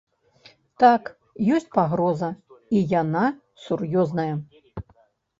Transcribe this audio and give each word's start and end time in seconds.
Так, 0.83 1.03
ёсць 1.57 1.67
пагроза, 1.75 2.29
і 2.79 2.81
яна 3.01 3.25
сур'ёзная. 3.65 4.33